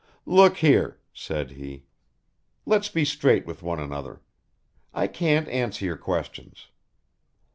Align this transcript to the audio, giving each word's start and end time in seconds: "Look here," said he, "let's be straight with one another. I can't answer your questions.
"Look 0.25 0.57
here," 0.57 0.99
said 1.13 1.51
he, 1.51 1.83
"let's 2.65 2.89
be 2.89 3.05
straight 3.05 3.45
with 3.45 3.61
one 3.61 3.79
another. 3.79 4.19
I 4.95 5.05
can't 5.05 5.47
answer 5.49 5.85
your 5.85 5.95
questions. 5.97 6.69